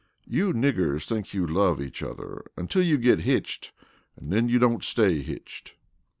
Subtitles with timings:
[0.25, 3.71] "You niggers think you love each other until you get hitched
[4.17, 5.75] and then you don't stay hitched."